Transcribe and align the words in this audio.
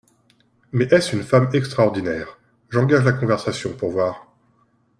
Mais 0.71 0.85
est-ce 0.85 1.15
une 1.15 1.21
femme 1.21 1.51
extraordinaire? 1.53 2.39
J'engage 2.71 3.05
la 3.05 3.11
conversation, 3.11 3.71
pour 3.77 3.91
voir. 3.91 4.33